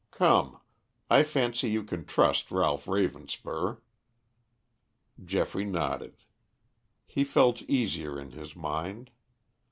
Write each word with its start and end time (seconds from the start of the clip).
Come, 0.09 0.57
I 1.11 1.21
fancy 1.21 1.69
you 1.69 1.83
can 1.83 2.05
trust 2.05 2.49
Ralph 2.49 2.85
Ravenspur." 2.87 3.81
Geoffrey 5.23 5.63
nodded. 5.65 6.23
He 7.05 7.23
felt 7.23 7.61
easier 7.69 8.19
in 8.19 8.31
his 8.31 8.55
mind. 8.55 9.11